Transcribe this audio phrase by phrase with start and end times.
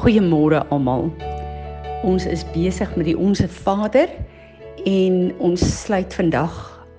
[0.00, 1.10] Goeiemôre almal.
[2.08, 4.08] Ons is besig met die Onse Vader
[4.88, 6.54] en ons sluit vandag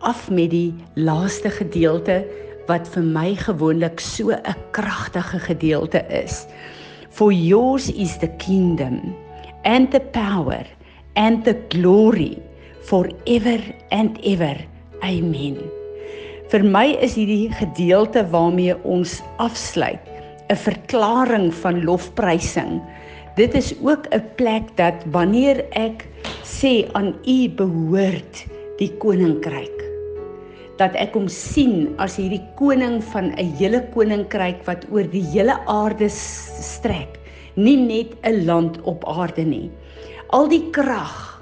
[0.06, 2.20] af met die laaste gedeelte
[2.68, 6.46] wat vir my gewoonlik so 'n kragtige gedeelte is.
[7.10, 9.16] For yours is the kingdom
[9.66, 10.62] and the power
[11.16, 12.38] and the glory
[12.86, 14.62] forever and ever.
[15.02, 15.58] Amen.
[16.54, 20.12] Vir my is hierdie gedeelte waarmee ons afsluit
[20.52, 22.82] 'n verklaring van lofprysing.
[23.42, 26.06] Dit is ook 'n plek dat wanneer ek
[26.46, 28.46] sê aan U behoort
[28.78, 29.82] die koninkryk
[30.78, 35.58] dat ek hom sien as hierdie koning van 'n hele koninkryk wat oor die hele
[35.66, 37.18] aarde strek,
[37.56, 39.72] nie net 'n land op aarde nie.
[40.30, 41.42] Al die krag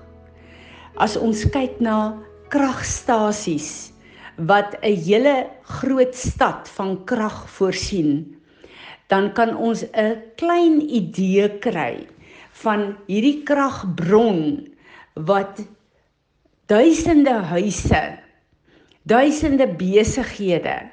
[0.95, 2.15] as ons kyk na
[2.47, 3.91] kragstasies
[4.37, 8.38] wat 'n hele groot stad van krag voorsien
[9.09, 12.07] dan kan ons 'n klein idee kry
[12.61, 14.69] van hierdie kragbron
[15.13, 15.61] wat
[16.69, 18.19] duisende huise,
[19.03, 20.89] duisende besighede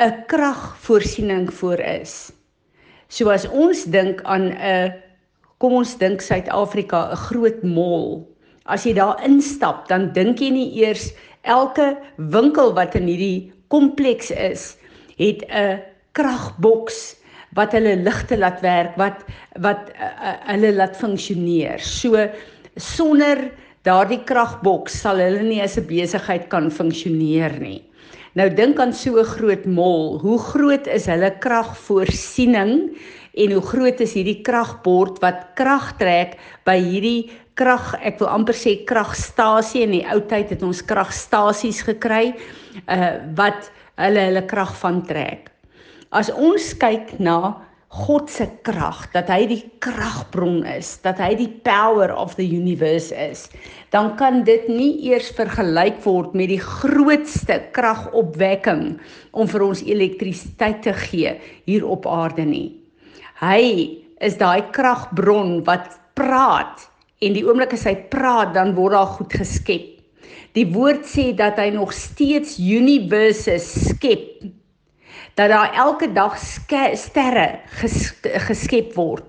[0.00, 2.32] 'n kragvoorsiening voor is.
[3.08, 4.94] So as ons dink aan 'n
[5.58, 8.26] kom ons dink Suid-Afrika 'n groot mall.
[8.64, 14.30] As jy daar instap, dan dink jy nie eers elke winkel wat in hierdie kompleks
[14.30, 14.76] is,
[15.18, 17.16] het 'n kragboks
[17.56, 19.24] wat hulle ligte laat werk wat
[19.64, 21.80] wat uh, uh, hulle laat funksioneer.
[21.80, 22.16] So
[22.76, 23.50] sonder
[23.86, 27.82] daardie kragboks sal hulle nie as 'n besigheid kan funksioneer nie.
[28.34, 32.96] Nou dink aan so 'n groot mall, hoe groot is hulle kragvoorsiening
[33.36, 38.56] en hoe groot is hierdie kragbord wat krag trek by hierdie krag ek wil amper
[38.56, 42.32] sê kragstasie in die ou tyd het ons kragstasies gekry
[42.88, 43.70] uh wat
[44.00, 45.52] hulle hulle krag van trek.
[46.12, 47.56] As ons kyk na
[47.92, 53.12] God se krag, dat hy die kragbron is, dat hy die power of the universe
[53.16, 53.46] is,
[53.92, 58.84] dan kan dit nie eers vergelyk word met die grootste kragopwekking
[59.32, 61.34] om vir ons elektrisiteit te gee
[61.68, 62.70] hier op aarde nie.
[63.40, 63.64] Hy
[64.20, 66.88] is daai kragbron wat praat
[67.24, 69.88] en die oomblik as hy praat, dan word daar goed geskep.
[70.56, 74.44] Die woord sê dat hy nog steeds universe skep
[75.34, 77.48] dat daar elke dag sterre
[77.80, 79.26] ges geskep word.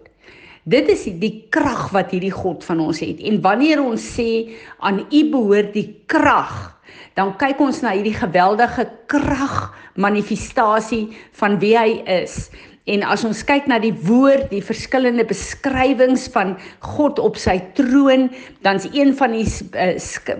[0.64, 3.20] Dit is die krag wat hierdie God van ons het.
[3.20, 6.72] En wanneer ons sê aan U behoort die krag,
[7.20, 11.10] dan kyk ons na hierdie geweldige krag manifestasie
[11.40, 12.48] van wie hy is.
[12.88, 18.28] En as ons kyk na die woord, die verskillende beskrywings van God op sy troon,
[18.64, 19.94] dan's een van die uh,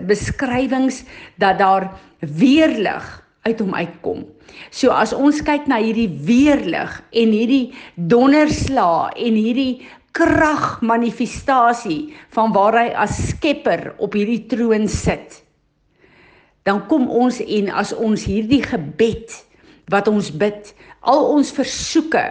[0.08, 1.04] beskrywings
[1.40, 1.88] dat daar
[2.20, 3.06] weerlig
[3.44, 4.24] uit hom uitkom.
[4.72, 7.74] So as ons kyk na hierdie weerlig en hierdie
[8.10, 9.84] donderslaa en hierdie
[10.14, 15.42] kragmanifestasie van waar hy as skepper op hierdie troon sit,
[16.64, 19.34] dan kom ons en as ons hierdie gebed
[19.92, 20.70] wat ons bid,
[21.04, 22.22] al ons versoeke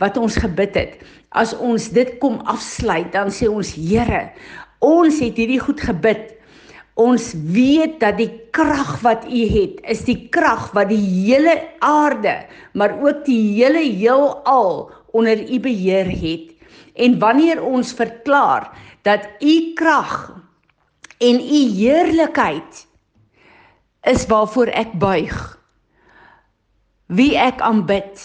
[0.00, 0.92] wat ons gebid het,
[1.34, 4.28] as ons dit kom afsluit, dan sê ons Here,
[4.84, 6.39] ons het hierdie goed gebid
[7.00, 12.34] Ons weet dat die krag wat u het, is die krag wat die hele aarde,
[12.76, 16.52] maar ook die hele heelal onder u beheer het.
[17.00, 18.68] En wanneer ons verklaar
[19.06, 20.34] dat u krag
[21.20, 22.84] en u heerlikheid
[24.08, 25.36] is waarvoor ek buig,
[27.12, 28.20] wie ek aanbid,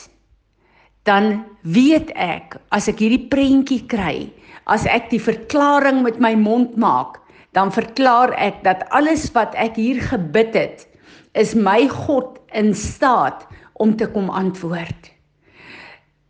[1.08, 4.32] dan weet ek as ek hierdie prentjie kry,
[4.66, 7.22] as ek die verklaring met my mond maak,
[7.56, 10.88] dan verklaar ek dat alles wat ek hier gebid het,
[11.36, 13.46] is my God in staat
[13.80, 15.12] om te kom antwoord.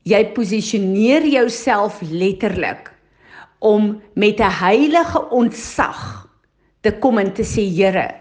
[0.05, 2.91] Jy posisioneer jouself letterlik
[3.59, 6.29] om met 'n heilige ontzag
[6.81, 8.13] te kom en te sê Here,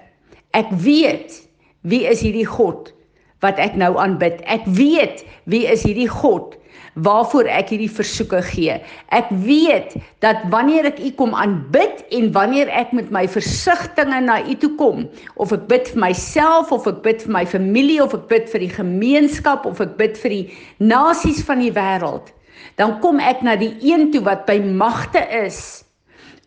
[0.52, 1.44] ek weet
[1.82, 2.92] wie is hierdie God
[3.40, 4.40] wat ek nou aanbid.
[4.48, 6.56] Ek weet wie is hierdie God
[6.94, 8.76] waarvoor ek hierdie versoeke gee.
[9.14, 14.38] Ek weet dat wanneer ek U kom aanbid en wanneer ek met my versigtings na
[14.44, 15.05] U toe kom,
[15.35, 18.67] of ek bid vir myself of ek bid vir my familie of ek bid vir
[18.67, 20.46] die gemeenskap of ek bid vir die
[20.79, 22.31] nasies van die wêreld,
[22.79, 25.82] dan kom ek na die een toe wat by magte is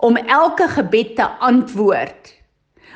[0.04, 2.34] om elke gebed te antwoord.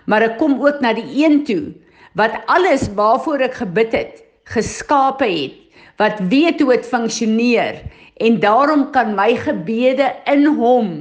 [0.05, 1.73] Maar ek kom ook na die een toe
[2.19, 4.13] wat alles waarvoor ek gebid het,
[4.51, 5.57] geskape het
[5.99, 7.81] wat weet hoe dit funksioneer
[8.21, 10.93] en daarom kan my gebede in hom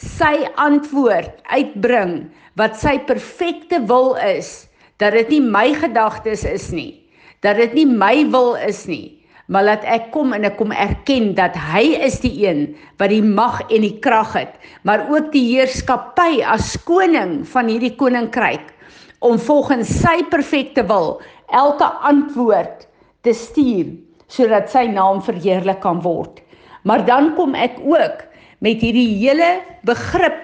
[0.00, 4.70] sy antwoord uitbring wat sy perfekte wil is
[5.02, 6.92] dat dit nie my gedagtes is nie
[7.44, 9.20] dat dit nie my wil is nie
[9.50, 12.68] maar laat ek kom en ek kom erken dat hy is die een
[13.02, 14.52] wat die mag en die krag het,
[14.86, 18.70] maar ook die heerskappy as koning van hierdie koninkryk
[19.26, 21.18] om volgens sy perfekte wil
[21.50, 22.86] elke antwoord
[23.26, 23.90] te stuur
[24.30, 26.40] sodat sy naam verheerlik kan word.
[26.86, 28.24] Maar dan kom ek ook
[28.64, 30.38] met hierdie hele begrip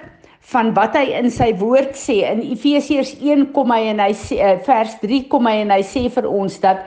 [0.53, 4.39] van wat hy in sy woord sê in Efesiërs 1 kom hy en hy sê
[4.39, 6.85] eh, vers 3 kom hy en hy sê vir ons dat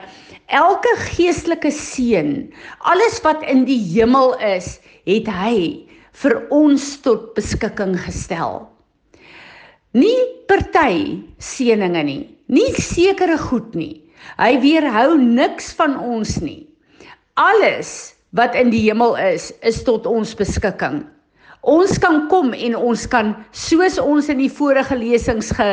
[0.50, 2.32] elke geestelike seën
[2.88, 5.86] alles wat in die hemel is het hy
[6.22, 8.64] vir ons tot beskikking gestel.
[9.96, 10.18] Nie
[10.50, 14.02] party seëninge nie, nie sekere goed nie.
[14.38, 16.69] Hy weerhou niks van ons nie.
[17.40, 21.06] Alles wat in die hemel is, is tot ons beskikking.
[21.64, 25.68] Ons kan kom en ons kan soos ons in die vorige lesings ge,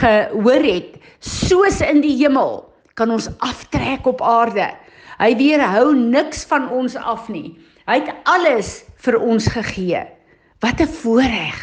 [0.00, 2.64] gehoor het, soos in die hemel,
[2.98, 4.66] kan ons aftrek op aarde.
[5.20, 7.54] Hy weerhou niks van ons af nie.
[7.86, 10.02] Hy het alles vir ons gegee.
[10.66, 11.58] Wat 'n voorreg.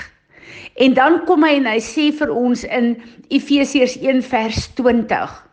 [0.80, 2.95] En dan kom hy en hy sê vir ons in
[3.27, 5.50] Efesiërs 1 vers 20.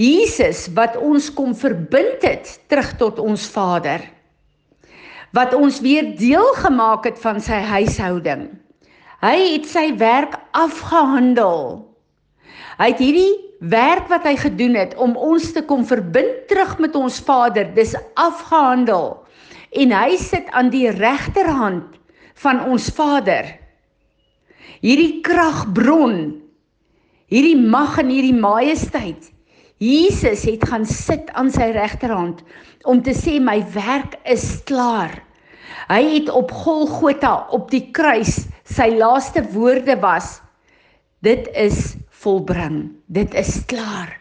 [0.00, 4.06] Jesus wat ons kom verbind het terug tot ons Vader
[5.36, 8.48] wat ons weer deel gemaak het van sy huishouding.
[9.22, 11.84] Hy het sy werk afgehandel.
[12.80, 13.34] Hy het hierdie
[13.70, 17.92] werk wat hy gedoen het om ons te kom verbind terug met ons Vader, dis
[18.18, 19.20] afgehandel.
[19.76, 21.98] En hy sit aan die regterhand
[22.40, 23.52] van ons Vader.
[24.80, 26.40] Hierdie kragbron,
[27.30, 29.28] hierdie mag en hierdie majesteit.
[29.80, 32.42] Jesus het gaan sit aan sy regterhand
[32.84, 35.14] om te sê my werk is klaar.
[35.88, 40.42] Hy het op Golgotha op die kruis sy laaste woorde was
[41.24, 42.90] dit is volbring.
[43.08, 44.12] Dit is klaar.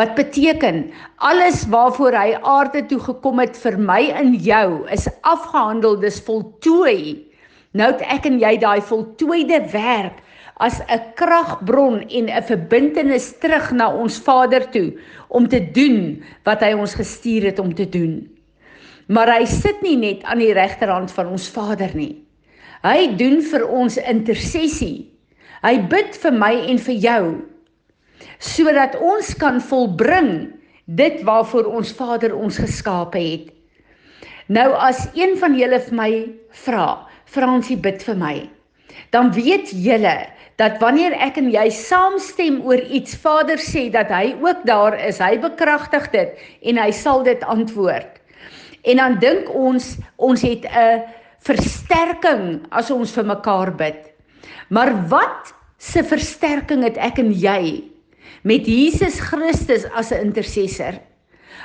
[0.00, 0.86] Wat beteken
[1.20, 7.20] alles waarvoor hy aarde toe gekom het vir my en jou is afgehandel, dis voltooi.
[7.76, 10.21] Nou het ek en jy daai voltooide werk
[10.56, 14.92] as 'n kragbron en 'n verbintenis terug na ons Vader toe
[15.28, 18.28] om te doen wat hy ons gestuur het om te doen.
[19.08, 22.22] Maar hy sit nie net aan die regterhand van ons Vader nie.
[22.82, 25.10] Hy doen vir ons intersessie.
[25.62, 27.24] Hy bid vir my en vir jou
[28.42, 30.52] sodat ons kan volbring
[30.86, 33.50] dit waarvoor ons Vader ons geskape het.
[34.50, 36.10] Nou as een van julle vir my
[36.64, 38.34] vra, Fransie bid vir my.
[39.14, 40.16] Dan weet julle
[40.62, 45.18] dat wanneer ek en jy saamstem oor iets, Vader sê dat hy ook daar is.
[45.18, 48.20] Hy bekragtig dit en hy sal dit antwoord.
[48.86, 51.02] En dan dink ons ons het 'n
[51.42, 54.10] versterking as ons vir mekaar bid.
[54.70, 57.82] Maar wat se versterking het ek en jy
[58.42, 60.94] met Jesus Christus as 'n intercessor?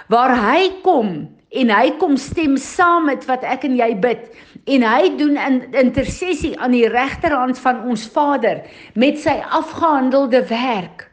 [0.09, 4.29] Waar hy kom en hy kom stem saam met wat ek en jy bid
[4.67, 8.61] en hy doen 'n intersessie aan die regterhand van ons Vader
[8.93, 11.09] met sy afgehandelde werk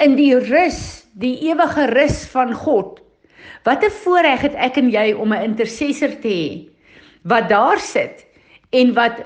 [0.00, 3.00] in die rus, die ewige rus van God.
[3.64, 6.68] Wat 'n voorreg het ek en jy om 'n intercessor te hê
[7.22, 8.26] wat daar sit
[8.70, 9.22] en wat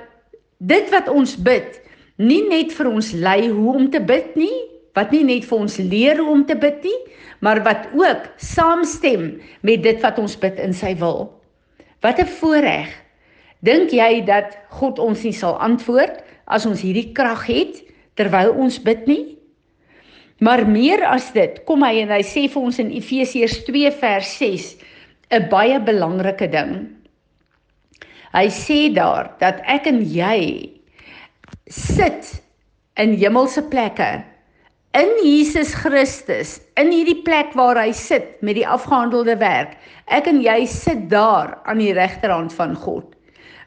[0.59, 1.81] dit wat ons bid
[2.17, 4.57] nie net vir ons lei hoe om te bid nie,
[4.97, 7.00] wat nie net vir ons leer hoe om te bid nie,
[7.41, 11.29] maar wat ook saamstem met dit wat ons bid in sy wil.
[12.00, 13.06] Wat 'n voorreg.
[13.67, 17.81] Dink jy dat God ons nie sal antwoord as ons hierdie krag het
[18.19, 19.25] terwyl ons bid nie?
[20.39, 24.33] Maar meer as dit, kom hy en hy sê vir ons in Efesiërs 2 vers
[24.39, 24.67] 6
[25.33, 26.75] 'n baie belangrike ding.
[28.37, 30.71] Hy sê daar dat ek en jy
[31.69, 32.43] sit
[33.01, 34.23] in hemelse plekke
[34.97, 39.77] in Jesus Christus, in hierdie plek waar hy sit met die afgehandelde werk.
[40.09, 43.16] Ek en jy sit daar aan die regterhand van God.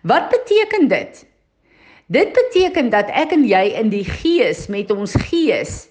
[0.02, 1.26] Wat beteken dit?
[2.06, 5.90] Dit beteken dat ek en jy in die gees met ons gees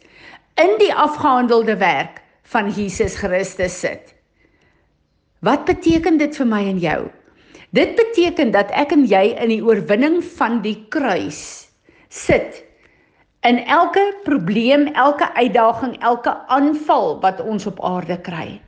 [0.58, 4.14] in die afgehandelde werk van Jesus Christus sit.
[5.44, 7.00] Wat beteken dit vir my en jou?
[7.76, 11.68] Dit beteken dat ek en jy in die oorwinning van die kruis
[12.08, 12.64] sit
[13.46, 18.58] in elke probleem, elke uitdaging, elke aanval wat ons op aarde kry.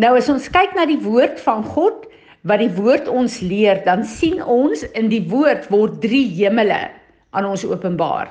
[0.00, 2.06] Nou as ons kyk na die woord van God,
[2.44, 6.86] wat die woord ons leer, dan sien ons in die woord word drie hemele
[7.34, 8.30] aan ons openbaar.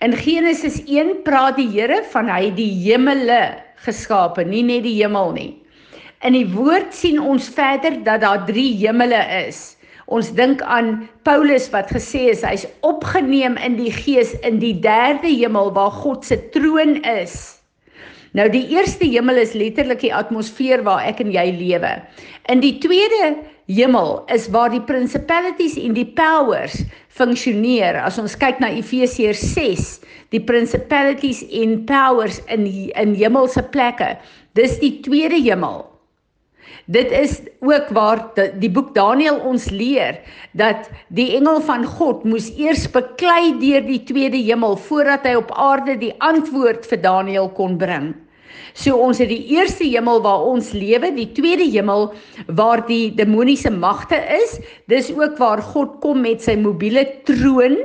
[0.00, 5.34] In Genesis 1 praat die Here van hy die hemele geskape, nie net die hemel
[5.36, 5.50] nie.
[6.24, 9.76] In die woord sien ons verder dat daar drie hemele is.
[10.10, 15.30] Ons dink aan Paulus wat gesê is hy's opgeneem in die gees in die derde
[15.30, 17.59] hemel waar God se troon is.
[18.38, 21.96] Nou die eerste hemel is letterlik die atmosfeer waar ek en jy lewe.
[22.52, 23.34] In die tweede
[23.70, 26.80] hemel is waar die principalities en die powers
[27.18, 27.98] funksioneer.
[27.98, 29.90] As ons kyk na Efesiërs 6,
[30.30, 34.14] die principalities en powers in in hemelse plekke.
[34.54, 35.89] Dis die tweede hemel.
[36.90, 40.18] Dit is ook waar die, boek Daniël ons leer
[40.52, 45.52] dat die engel van God moes eers beklei deur die tweede hemel voordat hy op
[45.54, 48.12] aarde die antwoord vir Daniël kon bring.
[48.74, 52.10] So ons het die eerste hemel waar ons lewe, die tweede hemel
[52.58, 54.58] waar die demoniese magte is.
[54.90, 57.76] Dis ook waar God kom met sy mobiele troon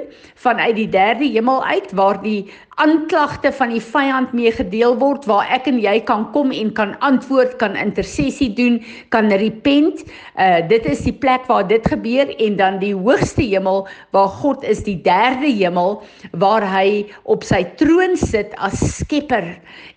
[0.46, 2.46] vanuit die derde hemel uit waar die
[2.76, 6.92] aanklagte van die vyand mee gedeel word waar ek en jy kan kom en kan
[7.06, 8.82] antwoord, kan intersessie doen,
[9.16, 10.04] kan repent.
[10.36, 14.66] Uh dit is die plek waar dit gebeur en dan die hoogste hemel waar God
[14.68, 16.02] is, die derde hemel
[16.36, 19.54] waar hy op sy troon sit as skepper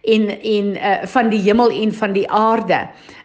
[0.07, 2.85] en en uh van die hemel en van die aarde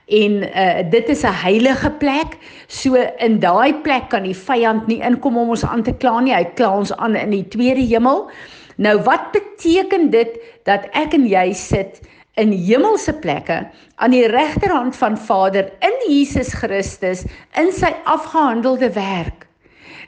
[0.09, 2.37] en uh dit is 'n heilige plek.
[2.67, 6.33] So in daai plek kan die vyand nie inkom om ons aan te kla nie.
[6.33, 8.29] Hy kla ons aan in die tweede hemel.
[8.75, 12.01] Nou wat beteken dit dat ek en jy sit
[12.41, 13.59] in hemelse plekke
[14.01, 17.25] aan die regterhand van Vader in Jesus Christus
[17.59, 19.45] in sy afgehandelde werk?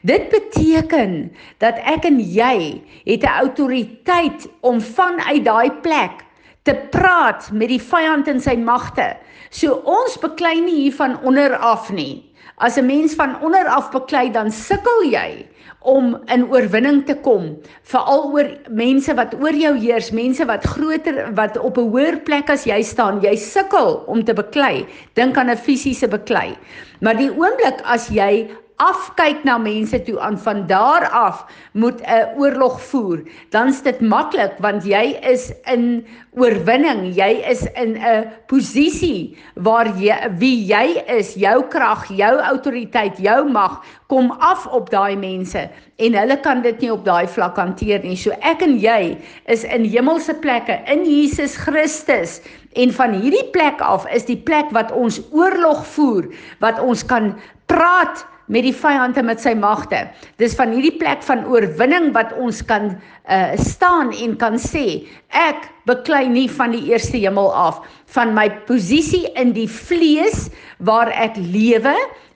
[0.06, 6.26] Dit beteken dat ek en jy het 'n autoriteit om vanuit daai plek
[6.64, 9.16] te praat met die vyand en sy magte.
[9.50, 12.24] So ons beklei nie hier van onder af nie.
[12.58, 15.46] As 'n mens van onder af beklei, dan sukkel jy
[15.80, 21.34] om in oorwinning te kom, veral oor mense wat oor jou heers, mense wat groter
[21.36, 23.22] wat op 'n hoër plek as jy staan.
[23.22, 24.86] Jy sukkel om te beklei.
[25.14, 26.58] Dink aan 'n fisiese beklei.
[27.02, 28.48] Maar die oomblik as jy
[28.78, 34.00] afkyk na mense toe aan van daar af moet 'n oorlog voer dan is dit
[34.02, 41.04] maklik want jy is in oorwinning jy is in 'n posisie waar jy wie jy
[41.08, 46.62] is jou krag jou autoriteit jou mag kom af op daai mense en hulle kan
[46.62, 48.18] dit nie op daai vlak hanteer nie.
[48.20, 49.18] So ek en jy
[49.52, 52.42] is in hemelse plekke in Jesus Christus
[52.76, 56.28] en van hierdie plek af is die plek wat ons oorlog voer
[56.64, 57.34] wat ons kan
[57.72, 60.06] praat met die vyand en met sy magte.
[60.42, 62.94] Dis van hierdie plek van oorwinning wat ons kan
[63.26, 67.82] uh staan en kan sê, ek beklei nie van die eerste hemel af
[68.14, 71.96] van my posisie in die vlees waar ek lewe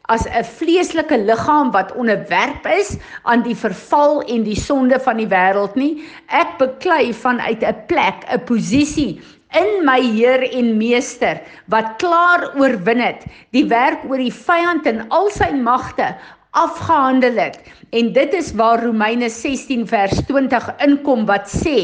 [0.09, 5.29] as 'n vleeslike liggaam wat onderwerp is aan die verval en die sonde van die
[5.29, 6.01] wêreld nie.
[6.27, 9.21] Ek beklei vanuit 'n plek, 'n posisie
[9.57, 11.39] in my Heer en Meester
[11.73, 13.25] wat klaar oorwin het,
[13.55, 16.11] die werk oor die vyand en al sy magte
[16.57, 17.59] afgehandel het.
[17.93, 21.77] En dit is waar Romeine 16 vers 20 inkom wat sê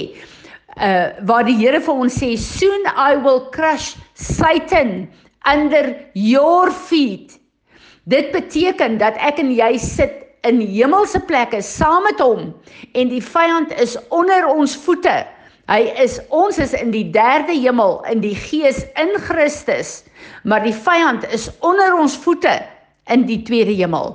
[0.75, 5.07] uh waar die Here vir ons sê soon I will crush Satan
[5.47, 7.39] under your feet.
[8.03, 12.51] Dit beteken dat ek en jy sit in hemelse plekke saam met hom
[12.93, 15.23] en die vyand is onder ons voete.
[15.65, 20.03] Hy is ons is in die derde hemel in die gees in Christus,
[20.45, 22.59] maar die vyand is onder ons voete
[23.09, 24.13] in die tweede hemel.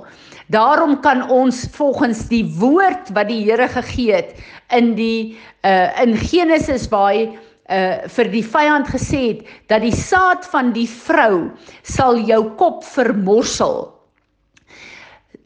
[0.51, 4.35] Daarom kan ons volgens die woord wat die Here gegee het
[4.75, 7.27] in die uh in Genesis waar hy
[7.71, 11.51] uh vir die vyand gesê het dat die saad van die vrou
[11.83, 13.91] sal jou kop vermorsel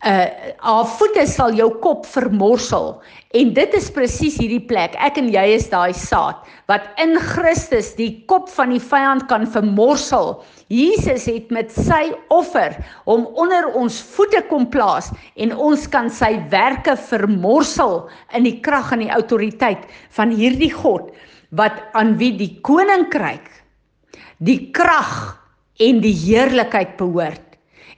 [0.05, 0.25] uh
[0.65, 2.93] haar voete sal jou kop vermorsel.
[3.37, 4.93] En dit is presies hierdie plek.
[5.01, 9.47] Ek en jy is daai saad wat in Christus die kop van die vyand kan
[9.49, 10.43] vermorsel.
[10.73, 12.77] Jesus het met sy offer
[13.09, 18.03] hom onder ons voete kom plaas en ons kan sy werke vermorsel
[18.37, 21.11] in die krag en die autoriteit van hierdie God
[21.57, 23.51] wat aan wie die koninkryk
[24.43, 25.37] die krag
[25.79, 27.41] en die heerlikheid behoort.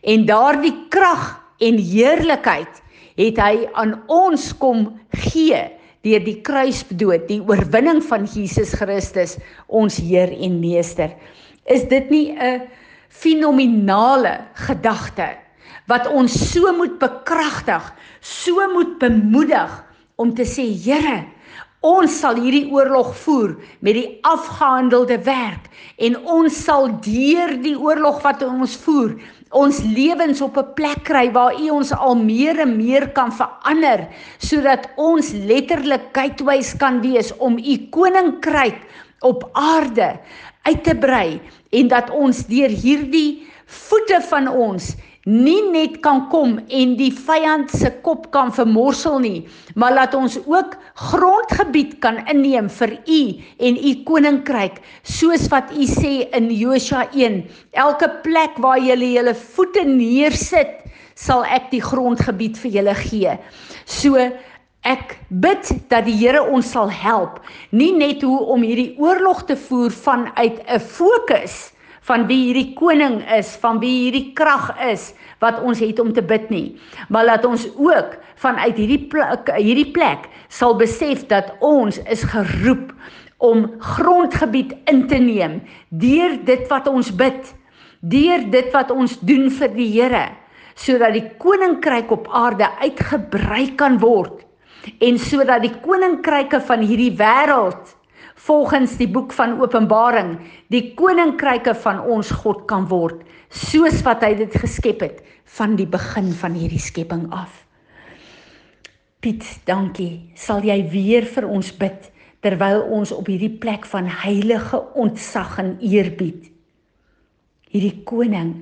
[0.07, 2.81] En daardie krag en heerlikheid
[3.17, 4.91] het hy aan ons kom
[5.31, 5.63] gee
[6.05, 9.35] deur die kruisdood, die oorwinning van Jesus Christus,
[9.67, 11.15] ons Heer en Meester.
[11.65, 12.61] Is dit nie 'n
[13.09, 15.35] fenominale gedagte
[15.87, 19.83] wat ons so moet bekragtig, so moet bemoedig
[20.15, 21.25] om te sê Here,
[21.81, 28.21] ons sal hierdie oorlog voer met die afgehandelde werk en ons sal deur die oorlog
[28.23, 29.13] wat ons voer
[29.51, 34.07] ons lewens op 'n plek kry waar U ons al meer en meer kan verander
[34.37, 38.79] sodat ons letterlik gateways kan wees om U koninkryk
[39.21, 40.19] op aarde
[40.63, 44.95] uit te brei en dat ons deur hierdie voete van ons
[45.27, 49.41] nie net kan kom en die vyand se kop kan vermorsel nie,
[49.75, 50.77] maar laat ons ook
[51.09, 53.21] grondgebied kan inneem vir u
[53.67, 57.41] en u koninkryk, soos wat u sê in Josua 1.
[57.75, 60.79] Elke plek waar julle julle voete neersit,
[61.19, 63.35] sal ek die grondgebied vir julle gee.
[63.83, 64.29] So
[64.87, 67.41] ek bid dat die Here ons sal help,
[67.75, 71.73] nie net hoe om hierdie oorlog te voer vanuit 'n fokus
[72.07, 75.11] van wie hierdie koning is, van wie hierdie krag is
[75.43, 76.77] wat ons het om te bid nie.
[77.11, 82.93] Maar laat ons ook vanuit hierdie plek, hierdie plek sal besef dat ons is geroep
[83.43, 85.59] om grondgebied in te neem
[85.89, 87.53] deur dit wat ons bid,
[88.01, 90.25] deur dit wat ons doen vir die Here,
[90.77, 94.45] sodat die koninkryk op aarde uitgebrei kan word
[95.03, 97.96] en sodat die koninkryke van hierdie wêreld
[98.37, 100.37] volgens die boek van Openbaring
[100.73, 105.23] die koninkryke van ons God kan word soos wat hy dit geskep het
[105.57, 107.63] van die begin van hierdie skepping af.
[109.23, 110.29] Piet, dankie.
[110.37, 112.11] Sal jy weer vir ons bid
[112.45, 116.51] terwyl ons op hierdie plek van heilige ontzag en eerbied
[117.67, 118.53] hierdie koning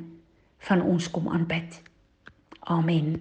[0.65, 1.81] van ons kom aanbid.
[2.71, 3.19] Amen.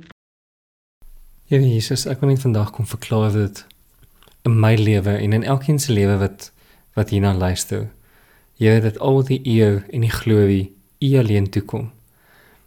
[1.50, 3.64] Here Jesus, ek wil net vandag kom verklaar dit
[4.44, 6.52] in my lewe en in elkeen se lewe wat
[6.94, 7.88] wat hierna luister.
[8.56, 11.90] Here dat al die eer en die glorie U alleen toe kom.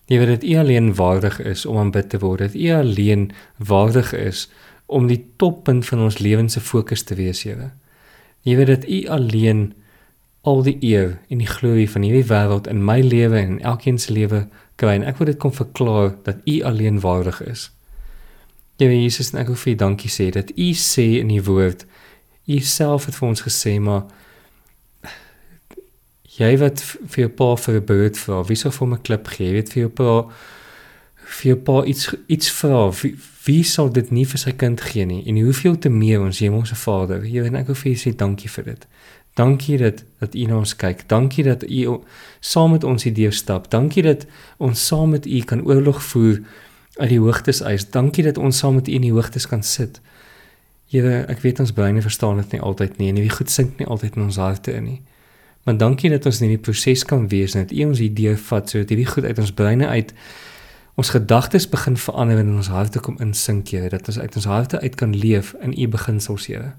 [0.07, 2.39] Here dat U alleen waardig is om aanbid te word.
[2.39, 4.49] Dat U alleen waardig is
[4.85, 7.71] om die toppunt van ons lewens se fokus te wees, Here.
[8.43, 9.73] Here dat U alleen
[10.41, 14.13] al die eer en die glorie van hierdie wêreld in my lewe en elkeen se
[14.15, 14.95] lewe kry.
[14.95, 17.69] En ek wil dit kom verklaar dat U alleen waardig is.
[18.77, 21.87] Here Jesus, ek wil vir U dankie sê dat U sê in U woord
[22.45, 24.03] U self het vir ons gesê maar
[26.37, 29.47] jy wat vir jou pa vir 'n brood vra, wie sou vir 'n klip gee?
[29.47, 30.29] Jy weet vir jou pa
[31.27, 33.15] vir jou pa iets iets vra, wie,
[33.47, 35.23] wie sal dit nie vir sy kind gee nie?
[35.25, 37.25] En hoeveel te meer ons Hemelse Vader.
[37.25, 38.87] Jy weet ek wil vir U sê dankie vir dit.
[39.33, 41.07] Dankie dat dat U na ons kyk.
[41.09, 41.99] Dankie dat U
[42.39, 43.71] saam met ons hierdeur stap.
[43.71, 46.45] Dankie dat ons saam met U kan oorlog voer
[46.97, 47.91] uit die hoogtes uit.
[47.91, 50.01] Dankie dat ons saam met U in die hoogtes kan sit.
[50.87, 53.87] Here, ek weet ons breine verstaan dit nie altyd nie en wie goed sink nie
[53.87, 55.01] altyd in ons harte in nie.
[55.67, 58.69] Maar dankie dat ons in hierdie proses kan wees en dat U ons hierdeur vat
[58.71, 60.13] sodat hierdie goed uit ons breine uit
[60.97, 64.47] ons gedagtes begin verander en in ons harte kom insink, Here, dat ons uit ons
[64.49, 66.71] harte uit kan leef in U beginsels, Here.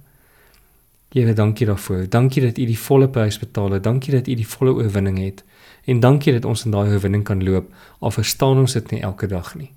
[1.14, 2.09] Here, dankie daarvoor.
[2.11, 3.85] Dankie dat U die volle prys betaal het.
[3.85, 5.44] Dankie dat U die volle oorwinning het.
[5.85, 9.31] En dankie dat ons in daai oorwinning kan loop al verstaan ons dit nie elke
[9.31, 9.70] dag nie.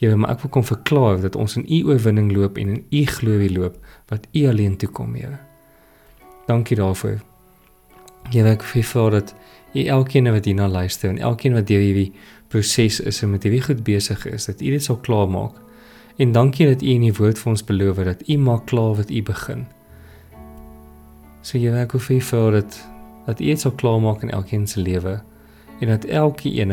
[0.00, 3.02] Here, maar ek wil kom verklaar dat ons in U oorwinning loop en in U
[3.04, 3.74] glorie loop
[4.08, 5.36] wat U alleen toe kom, Here.
[6.48, 7.18] Dankie daarvoor.
[8.32, 9.34] Here, ek vra dat
[9.76, 12.14] U elkeen wat hierna luister en elkeen wat deur hierdie
[12.48, 15.60] proses is en met hierdie goed besig is, dat U dit sal klaarmaak.
[16.16, 19.12] En dankie dat U in U woord vir ons beloof dat U maak klaar wat
[19.12, 19.68] U begin.
[21.44, 22.84] So Here, ek wil vra dat
[23.28, 25.20] dat U dit sal klaarmaak in elkeen se lewe
[25.80, 26.72] en dat elkeen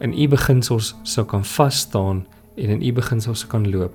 [0.00, 2.24] in U beginsels sou kan vas staan
[2.56, 3.94] en in u beginsels kan loop.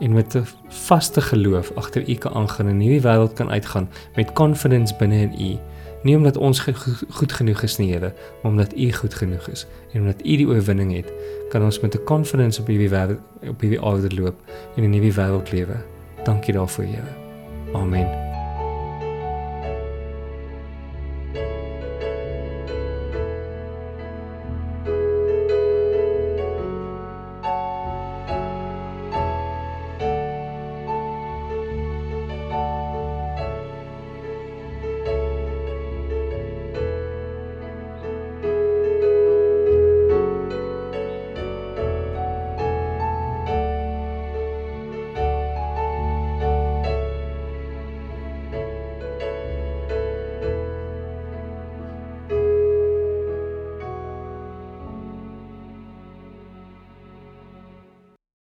[0.00, 4.32] En met 'n vaste geloof agter u kan aangaan en hierdie wêreld kan uitgaan met
[4.32, 5.58] confidence binne in u.
[6.02, 6.60] Nie omdat ons
[7.08, 8.12] goed genoeg is nie Here
[8.42, 11.12] maar omdat u goed genoeg is en omdat u die oorwinning het
[11.48, 14.34] kan ons met 'n confidence op hierdie wêreld op hierdie aarde loop
[14.76, 15.76] en in hierdie wêreld lewe.
[16.24, 17.14] Dankie daarvoor Here.
[17.72, 18.21] Amen